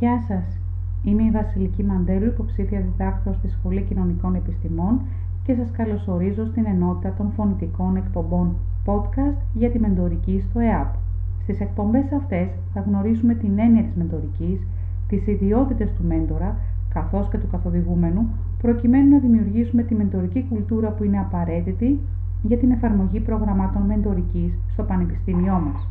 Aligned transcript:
Γεια 0.00 0.24
σας, 0.28 0.58
είμαι 1.04 1.22
η 1.22 1.30
Βασιλική 1.30 1.84
Μαντέλου, 1.84 2.26
υποψήφια 2.26 2.80
διδάκτωρ 2.80 3.34
στη 3.34 3.48
Σχολή 3.48 3.82
Κοινωνικών 3.82 4.34
Επιστημών 4.34 5.00
και 5.44 5.54
σας 5.54 5.70
καλωσορίζω 5.70 6.46
στην 6.46 6.66
ενότητα 6.66 7.14
των 7.18 7.30
φωνητικών 7.36 7.96
εκπομπών 7.96 8.56
podcast 8.84 9.38
για 9.54 9.70
τη 9.70 9.78
μεντορική 9.78 10.44
στο 10.50 10.60
ΕΑΠ. 10.60 10.94
Στις 11.42 11.60
εκπομπές 11.60 12.12
αυτές 12.12 12.48
θα 12.74 12.80
γνωρίσουμε 12.80 13.34
την 13.34 13.58
έννοια 13.58 13.82
της 13.82 13.94
μεντορικής, 13.94 14.66
τις 15.08 15.26
ιδιότητες 15.26 15.92
του 15.92 16.04
μέντορα, 16.06 16.56
καθώς 16.94 17.28
και 17.28 17.38
του 17.38 17.48
καθοδηγούμενου, 17.50 18.28
προκειμένου 18.62 19.08
να 19.08 19.18
δημιουργήσουμε 19.18 19.82
τη 19.82 19.94
μεντορική 19.94 20.46
κουλτούρα 20.48 20.88
που 20.88 21.04
είναι 21.04 21.18
απαραίτητη 21.18 21.98
για 22.42 22.58
την 22.58 22.70
εφαρμογή 22.70 23.20
προγραμμάτων 23.20 23.82
μεντορικής 23.82 24.52
στο 24.72 24.82
Πανεπιστήμιό 24.82 25.60
μας. 25.66 25.88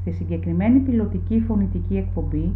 Στη 0.00 0.12
συγκεκριμένη 0.12 0.78
πιλωτική 0.78 1.40
φωνητική 1.40 1.96
εκπομπή 1.96 2.52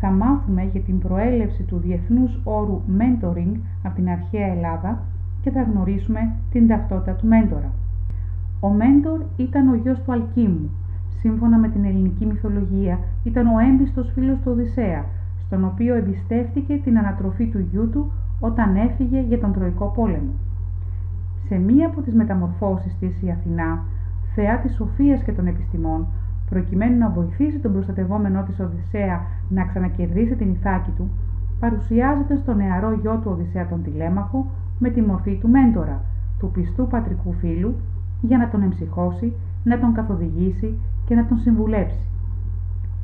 θα 0.00 0.10
μάθουμε 0.10 0.68
για 0.72 0.80
την 0.80 0.98
προέλευση 0.98 1.62
του 1.62 1.78
διεθνούς 1.78 2.40
όρου 2.44 2.80
mentoring 2.98 3.56
από 3.82 3.94
την 3.94 4.08
αρχαία 4.08 4.46
Ελλάδα 4.46 4.98
και 5.42 5.50
θα 5.50 5.62
γνωρίσουμε 5.62 6.32
την 6.50 6.68
ταυτότητα 6.68 7.12
του 7.12 7.26
μέντορα. 7.26 7.70
Ο 8.60 8.68
μέντορ 8.68 9.20
ήταν 9.36 9.68
ο 9.68 9.74
γιος 9.74 10.02
του 10.02 10.12
Αλκίμου. 10.12 10.70
Σύμφωνα 11.20 11.58
με 11.58 11.68
την 11.68 11.84
ελληνική 11.84 12.26
μυθολογία 12.26 12.98
ήταν 13.24 13.46
ο 13.46 13.58
έμπιστος 13.58 14.10
φίλος 14.14 14.38
του 14.38 14.50
Οδυσσέα, 14.50 15.04
στον 15.46 15.64
οποίο 15.64 15.94
εμπιστεύτηκε 15.94 16.80
την 16.84 16.98
ανατροφή 16.98 17.46
του 17.46 17.66
γιού 17.70 17.90
του 17.90 18.12
όταν 18.40 18.76
έφυγε 18.76 19.20
για 19.20 19.38
τον 19.38 19.52
Τροϊκό 19.52 19.92
πόλεμο. 19.96 20.32
Σε 21.48 21.56
μία 21.56 21.86
από 21.86 22.00
τις 22.00 22.14
μεταμορφώσεις 22.14 22.96
της 23.00 23.22
η 23.22 23.30
Αθηνά, 23.30 23.82
θεά 24.34 24.58
της 24.58 24.74
σοφίας 24.74 25.22
και 25.22 25.32
των 25.32 25.46
επιστημών, 25.46 26.06
προκειμένου 26.50 26.98
να 26.98 27.08
βοηθήσει 27.08 27.58
τον 27.58 27.72
προστατευόμενό 27.72 28.42
της 28.42 28.60
Οδυσσέα 28.60 29.20
να 29.48 29.64
ξανακερδίσει 29.64 30.36
την 30.36 30.50
Ιθάκη 30.50 30.90
του, 30.96 31.10
παρουσιάζεται 31.60 32.36
στο 32.36 32.54
νεαρό 32.54 32.92
γιο 32.92 33.20
του 33.22 33.30
Οδυσσέα 33.32 33.68
τον 33.68 33.82
Τηλέμαχο 33.82 34.46
με 34.78 34.90
τη 34.90 35.00
μορφή 35.00 35.36
του 35.36 35.48
μέντορα, 35.48 36.00
του 36.38 36.50
πιστού 36.50 36.86
πατρικού 36.86 37.32
φίλου, 37.32 37.74
για 38.20 38.38
να 38.38 38.48
τον 38.48 38.62
εμψυχώσει, 38.62 39.32
να 39.64 39.78
τον 39.78 39.92
καθοδηγήσει 39.92 40.78
και 41.06 41.14
να 41.14 41.26
τον 41.26 41.38
συμβουλέψει. 41.38 42.06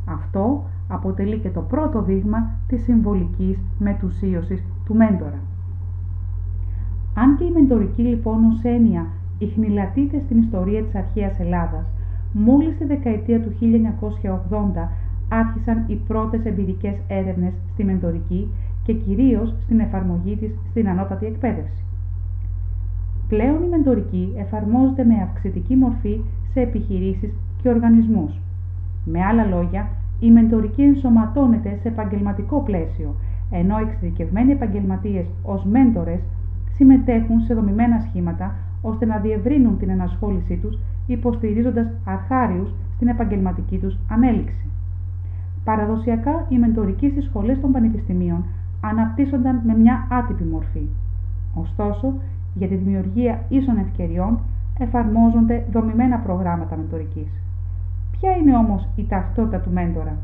Αυτό 0.04 0.64
αποτελεί 0.88 1.38
και 1.38 1.50
το 1.50 1.60
πρώτο 1.60 2.02
δείγμα 2.02 2.50
της 2.66 2.82
συμβολικής 2.82 3.58
μετουσίωσης 3.78 4.64
του 4.84 4.94
μέντορα. 4.94 5.38
Αν 7.14 7.36
και 7.36 7.44
η 7.44 7.50
μεντορική 7.50 8.02
λοιπόν 8.02 8.44
ως 8.44 8.62
έννοια 8.62 9.06
ιχνηλατείται 9.38 10.20
στην 10.24 10.38
ιστορία 10.38 10.82
της 10.82 10.94
αρχαίας 10.94 11.40
Ελλάδας, 11.40 11.86
Μόλις 12.32 12.76
τη 12.78 12.84
δεκαετία 12.84 13.40
του 13.40 13.52
1980 13.60 14.88
άρχισαν 15.28 15.84
οι 15.86 15.94
πρώτες 15.94 16.44
εμπειρικές 16.44 16.94
έρευνες 17.08 17.52
στη 17.72 17.84
μεντορική 17.84 18.48
και 18.84 18.92
κυρίως 18.92 19.54
στην 19.64 19.80
εφαρμογή 19.80 20.36
της 20.36 20.50
στην 20.70 20.88
ανώτατη 20.88 21.26
εκπαίδευση. 21.26 21.84
Πλέον 23.28 23.62
η 23.62 23.68
μεντορική 23.68 24.32
εφαρμόζεται 24.36 25.04
με 25.04 25.14
αυξητική 25.22 25.76
μορφή 25.76 26.20
σε 26.52 26.60
επιχειρήσεις 26.60 27.32
και 27.62 27.68
οργανισμούς. 27.68 28.32
Με 29.04 29.22
άλλα 29.24 29.44
λόγια, 29.44 29.88
η 30.20 30.30
μεντορική 30.30 30.82
ενσωματώνεται 30.82 31.78
σε 31.82 31.88
επαγγελματικό 31.88 32.60
πλαίσιο, 32.60 33.14
ενώ 33.50 33.78
εξειδικευμένοι 33.78 34.52
επαγγελματίες 34.52 35.26
ως 35.42 35.64
μέντορες 35.64 36.20
συμμετέχουν 36.76 37.40
σε 37.40 37.54
δομημένα 37.54 38.06
σχήματα 38.08 38.54
ώστε 38.82 39.06
να 39.06 39.18
διευρύνουν 39.18 39.78
την 39.78 39.90
ενασχόλησή 39.90 40.56
τους 40.56 40.78
υποστηρίζοντας 41.06 41.86
αρχάριους 42.04 42.70
στην 42.94 43.08
επαγγελματική 43.08 43.78
τους 43.78 43.96
ανέλυξη. 44.08 44.66
Παραδοσιακά, 45.64 46.46
οι 46.48 46.58
μεντορικοί 46.58 47.10
στις 47.10 47.24
σχολές 47.24 47.60
των 47.60 47.72
πανεπιστημίων 47.72 48.44
αναπτύσσονταν 48.80 49.60
με 49.66 49.76
μια 49.76 50.06
άτυπη 50.10 50.44
μορφή. 50.44 50.86
Ωστόσο, 51.54 52.12
για 52.54 52.68
τη 52.68 52.74
δημιουργία 52.74 53.44
ίσων 53.48 53.78
ευκαιριών 53.78 54.38
εφαρμόζονται 54.78 55.64
δομημένα 55.72 56.18
προγράμματα 56.18 56.76
μεντορικής. 56.76 57.28
Ποια 58.10 58.30
είναι 58.36 58.56
όμως 58.56 58.88
η 58.96 59.06
ταυτότητα 59.06 59.58
του 59.58 59.70
μέντορα; 59.72 60.16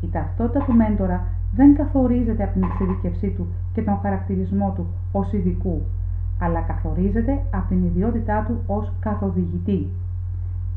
Η 0.00 0.08
ταυτότητα 0.12 0.64
του 0.64 0.72
μέντορα 0.72 1.24
δεν 1.54 1.76
καθορίζεται 1.76 2.42
από 2.42 2.52
την 2.52 2.62
εξειδικευσή 2.62 3.28
του 3.30 3.46
και 3.72 3.82
τον 3.82 3.98
χαρακτηρισμό 4.02 4.72
του 4.76 4.86
ως 5.12 5.32
ειδικού, 5.32 5.82
αλλά 6.38 6.60
καθορίζεται 6.60 7.42
από 7.50 7.68
την 7.68 7.84
ιδιότητά 7.84 8.44
του 8.48 8.56
ως 8.66 8.92
καθοδηγητή. 9.00 9.86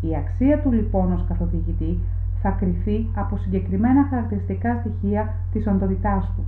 Η 0.02 0.16
αξία 0.16 0.62
του 0.62 0.72
λοιπόν 0.72 1.14
ως 1.14 1.26
καθοδηγητή 1.28 2.00
θα 2.42 2.50
κριθεί 2.50 3.08
από 3.16 3.38
συγκεκριμένα 3.38 4.08
χαρακτηριστικά 4.10 4.76
στοιχεία 4.80 5.34
της 5.52 5.68
οντότητάς 5.68 6.32
του. 6.36 6.44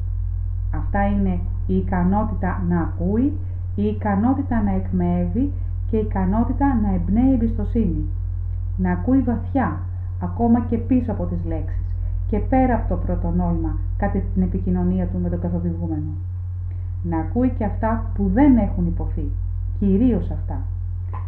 Αυτά 0.75 1.05
είναι 1.07 1.39
η 1.67 1.75
ικανότητα 1.75 2.63
να 2.67 2.81
ακούει, 2.81 3.37
η 3.75 3.83
ικανότητα 3.83 4.61
να 4.63 4.71
εκμεύει 4.71 5.51
και 5.89 5.97
η 5.97 5.99
ικανότητα 5.99 6.79
να 6.81 6.93
εμπνέει 6.93 7.33
εμπιστοσύνη. 7.33 8.05
Να 8.77 8.91
ακούει 8.91 9.21
βαθιά, 9.21 9.79
ακόμα 10.21 10.59
και 10.59 10.77
πίσω 10.77 11.11
από 11.11 11.25
τις 11.25 11.45
λέξεις 11.45 11.85
και 12.27 12.37
πέρα 12.37 12.75
από 12.75 12.89
το 12.89 12.95
πρώτο 12.95 13.29
νόημα 13.29 13.77
κατά 13.97 14.19
την 14.33 14.41
επικοινωνία 14.41 15.05
του 15.07 15.19
με 15.19 15.29
τον 15.29 15.41
καθοδηγούμενο 15.41 16.11
να 17.03 17.17
ακούει 17.17 17.49
και 17.49 17.65
αυτά 17.65 18.11
που 18.15 18.29
δεν 18.33 18.57
έχουν 18.57 18.85
υποθεί, 18.87 19.25
κυρίως 19.79 20.31
αυτά. 20.31 20.61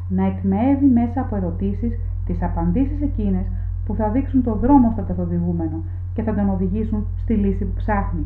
Να 0.09 0.25
εκμεύει 0.25 0.85
μέσα 0.85 1.21
από 1.21 1.35
ερωτήσεις 1.35 1.99
τις 2.25 2.41
απαντήσεις 2.41 3.01
εκείνες 3.01 3.45
που 3.85 3.95
θα 3.95 4.09
δείξουν 4.09 4.43
το 4.43 4.55
δρόμο 4.55 4.91
στον 4.91 5.05
καθοδηγούμενο 5.05 5.83
και 6.13 6.21
θα 6.21 6.33
τον 6.33 6.49
οδηγήσουν 6.49 7.05
στη 7.21 7.33
λύση 7.33 7.65
που 7.65 7.73
ψάχνει. 7.75 8.25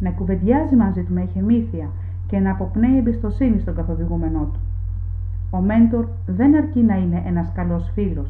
Να 0.00 0.10
κουβεντιάζει 0.10 0.76
μαζί 0.76 1.02
του 1.02 1.12
με 1.12 1.22
ηχεμήθεια 1.22 1.88
και 2.26 2.38
να 2.38 2.50
αποπνέει 2.50 2.96
εμπιστοσύνη 2.96 3.60
στον 3.60 3.74
καθοδηγούμενό 3.74 4.48
του. 4.52 4.60
Ο 5.50 5.58
μέντορ 5.58 6.06
δεν 6.26 6.56
αρκεί 6.56 6.80
να 6.80 6.96
είναι 6.96 7.22
ένας 7.26 7.52
καλός 7.54 7.90
φίλος, 7.94 8.28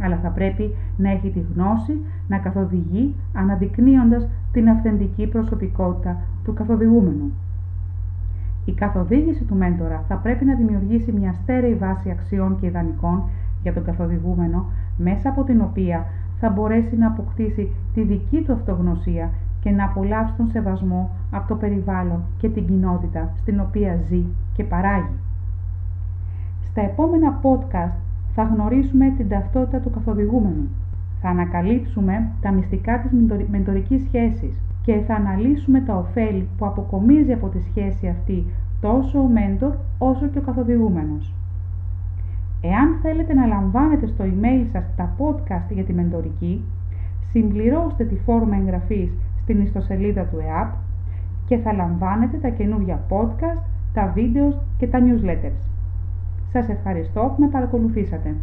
αλλά 0.00 0.16
θα 0.16 0.28
πρέπει 0.28 0.74
να 0.96 1.10
έχει 1.10 1.30
τη 1.30 1.40
γνώση 1.54 2.00
να 2.28 2.38
καθοδηγεί 2.38 3.14
αναδεικνύοντας 3.32 4.28
την 4.52 4.68
αυθεντική 4.68 5.26
προσωπικότητα 5.26 6.16
του 6.44 6.52
καθοδηγούμενου. 6.52 7.30
Η 8.66 8.72
καθοδήγηση 8.72 9.44
του 9.44 9.54
μέντορα 9.54 10.04
θα 10.08 10.14
πρέπει 10.14 10.44
να 10.44 10.54
δημιουργήσει 10.54 11.12
μια 11.12 11.32
στέρεη 11.32 11.74
βάση 11.74 12.10
αξιών 12.10 12.56
και 12.60 12.66
ιδανικών 12.66 13.22
για 13.62 13.72
τον 13.72 13.84
καθοδηγούμενο, 13.84 14.66
μέσα 14.96 15.28
από 15.28 15.44
την 15.44 15.60
οποία 15.60 16.06
θα 16.40 16.50
μπορέσει 16.50 16.96
να 16.96 17.06
αποκτήσει 17.06 17.72
τη 17.94 18.02
δική 18.02 18.42
του 18.42 18.52
αυτογνωσία 18.52 19.30
και 19.60 19.70
να 19.70 19.84
απολαύσει 19.84 20.34
τον 20.36 20.46
σεβασμό 20.46 21.10
από 21.30 21.48
το 21.48 21.54
περιβάλλον 21.54 22.22
και 22.38 22.48
την 22.48 22.66
κοινότητα 22.66 23.32
στην 23.36 23.60
οποία 23.60 23.98
ζει 24.08 24.24
και 24.52 24.64
παράγει. 24.64 25.16
Στα 26.64 26.80
επόμενα 26.80 27.40
podcast 27.42 27.96
θα 28.34 28.42
γνωρίσουμε 28.42 29.10
την 29.16 29.28
ταυτότητα 29.28 29.78
του 29.78 29.90
καθοδηγούμενου. 29.90 30.68
Θα 31.20 31.28
ανακαλύψουμε 31.28 32.26
τα 32.40 32.50
μυστικά 32.52 32.98
της 32.98 33.10
μεντορικής 33.50 34.02
σχέσης 34.02 34.60
και 34.86 35.00
θα 35.06 35.14
αναλύσουμε 35.14 35.80
τα 35.80 35.96
ωφέλη 35.96 36.48
που 36.58 36.66
αποκομίζει 36.66 37.32
από 37.32 37.48
τη 37.48 37.60
σχέση 37.60 38.08
αυτή 38.08 38.46
τόσο 38.80 39.18
ο 39.18 39.26
μέντορ 39.26 39.74
όσο 39.98 40.26
και 40.26 40.38
ο 40.38 40.42
καθοδηγούμενος. 40.42 41.34
Εάν 42.60 42.98
θέλετε 43.02 43.34
να 43.34 43.46
λαμβάνετε 43.46 44.06
στο 44.06 44.24
email 44.24 44.66
σας 44.72 44.84
τα 44.96 45.14
podcast 45.18 45.70
για 45.70 45.84
τη 45.84 45.92
μεντορική, 45.92 46.64
συμπληρώστε 47.30 48.04
τη 48.04 48.14
φόρμα 48.14 48.56
εγγραφής 48.56 49.10
στην 49.42 49.60
ιστοσελίδα 49.60 50.22
του 50.22 50.38
ΕΑΠ 50.38 50.72
και 51.46 51.56
θα 51.56 51.72
λαμβάνετε 51.72 52.36
τα 52.36 52.48
καινούργια 52.48 53.00
podcast, 53.08 53.62
τα 53.92 54.12
βίντεος 54.14 54.58
και 54.78 54.86
τα 54.86 54.98
newsletters. 54.98 55.66
Σας 56.52 56.68
ευχαριστώ 56.68 57.32
που 57.36 57.42
με 57.42 57.48
παρακολουθήσατε. 57.48 58.34